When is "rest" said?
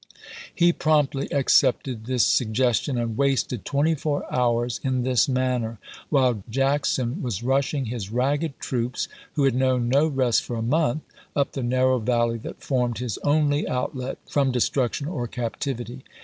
10.07-10.41